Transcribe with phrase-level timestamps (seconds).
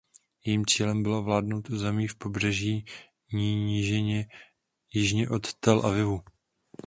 [0.45, 2.85] Jejím cílem bylo ovládnout území v pobřežní
[3.33, 4.27] nížině
[4.95, 6.21] jižně od Tel Avivu.